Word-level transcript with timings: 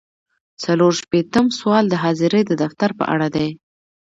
څلور 0.63 0.91
شپیتم 1.01 1.45
سوال 1.59 1.85
د 1.89 1.95
حاضرۍ 2.03 2.41
د 2.47 2.51
دفتر 2.63 2.89
په 2.99 3.03
اړه 3.13 3.27
دی. 3.35 3.49